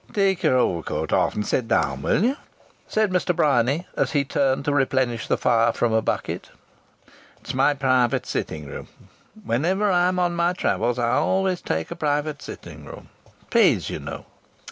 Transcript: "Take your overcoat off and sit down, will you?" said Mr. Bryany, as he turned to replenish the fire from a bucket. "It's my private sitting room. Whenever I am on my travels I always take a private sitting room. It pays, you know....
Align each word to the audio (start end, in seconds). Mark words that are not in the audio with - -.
"Take 0.13 0.41
your 0.41 0.57
overcoat 0.57 1.13
off 1.13 1.35
and 1.35 1.45
sit 1.45 1.67
down, 1.67 2.01
will 2.01 2.23
you?" 2.23 2.35
said 2.87 3.11
Mr. 3.11 3.35
Bryany, 3.35 3.85
as 3.95 4.13
he 4.13 4.23
turned 4.25 4.65
to 4.65 4.73
replenish 4.73 5.27
the 5.27 5.37
fire 5.37 5.71
from 5.71 5.93
a 5.93 6.01
bucket. 6.01 6.49
"It's 7.39 7.53
my 7.53 7.75
private 7.75 8.25
sitting 8.25 8.65
room. 8.65 8.87
Whenever 9.45 9.91
I 9.91 10.07
am 10.07 10.17
on 10.17 10.33
my 10.35 10.53
travels 10.53 10.97
I 10.97 11.11
always 11.11 11.61
take 11.61 11.91
a 11.91 11.95
private 11.95 12.41
sitting 12.41 12.83
room. 12.83 13.09
It 13.27 13.51
pays, 13.51 13.91
you 13.91 13.99
know.... 13.99 14.25